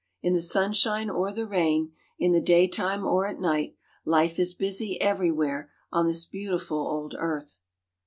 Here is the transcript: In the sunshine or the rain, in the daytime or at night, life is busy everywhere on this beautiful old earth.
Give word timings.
In 0.23 0.33
the 0.33 0.41
sunshine 0.41 1.11
or 1.11 1.31
the 1.31 1.45
rain, 1.45 1.91
in 2.17 2.31
the 2.31 2.41
daytime 2.41 3.05
or 3.05 3.27
at 3.27 3.37
night, 3.39 3.75
life 4.03 4.39
is 4.39 4.55
busy 4.55 4.99
everywhere 4.99 5.69
on 5.91 6.07
this 6.07 6.25
beautiful 6.25 6.79
old 6.79 7.13
earth. 7.19 7.59